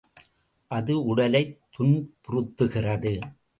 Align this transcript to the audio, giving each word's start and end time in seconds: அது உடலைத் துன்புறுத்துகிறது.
அது 0.67 1.03
உடலைத் 1.05 1.59
துன்புறுத்துகிறது. 1.77 3.19